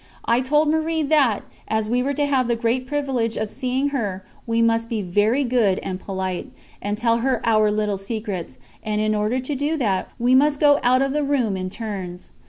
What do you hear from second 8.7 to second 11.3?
and in order to do that, we must go out of the